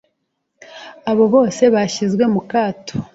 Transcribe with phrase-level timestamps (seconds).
[1.11, 2.95] Abo bose bashyizwe mu kato